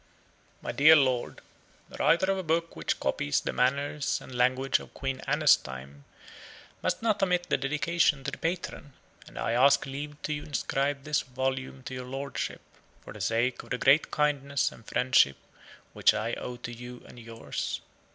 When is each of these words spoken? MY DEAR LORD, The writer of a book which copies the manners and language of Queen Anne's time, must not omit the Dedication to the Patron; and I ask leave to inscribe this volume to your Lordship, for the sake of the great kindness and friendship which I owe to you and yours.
MY 0.63 0.71
DEAR 0.71 0.95
LORD, 0.95 1.41
The 1.89 1.97
writer 1.99 2.31
of 2.31 2.37
a 2.39 2.41
book 2.41 2.75
which 2.75 2.99
copies 2.99 3.39
the 3.39 3.53
manners 3.53 4.19
and 4.19 4.33
language 4.33 4.79
of 4.79 4.95
Queen 4.95 5.19
Anne's 5.27 5.55
time, 5.55 6.05
must 6.81 7.03
not 7.03 7.21
omit 7.21 7.49
the 7.49 7.57
Dedication 7.59 8.23
to 8.23 8.31
the 8.31 8.39
Patron; 8.39 8.93
and 9.27 9.37
I 9.37 9.51
ask 9.51 9.85
leave 9.85 10.19
to 10.23 10.33
inscribe 10.41 11.03
this 11.03 11.21
volume 11.21 11.83
to 11.83 11.93
your 11.93 12.07
Lordship, 12.07 12.61
for 13.01 13.13
the 13.13 13.21
sake 13.21 13.61
of 13.61 13.69
the 13.69 13.77
great 13.77 14.09
kindness 14.09 14.71
and 14.71 14.83
friendship 14.87 15.37
which 15.93 16.15
I 16.15 16.33
owe 16.33 16.57
to 16.57 16.73
you 16.73 17.03
and 17.07 17.19
yours. 17.19 17.79